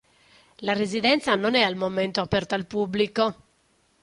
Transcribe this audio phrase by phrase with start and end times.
[0.61, 3.35] La residenza non è al momento aperta al pubblico.